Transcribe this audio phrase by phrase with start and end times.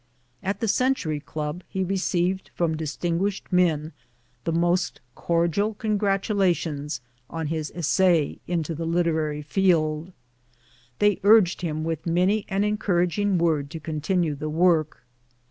[0.41, 3.93] At the Century Club he received from distin guished men
[4.45, 10.11] the most cordial congratulations on his essay into the literary field.
[10.97, 15.05] They urged him with many an encouraging word to continue the work.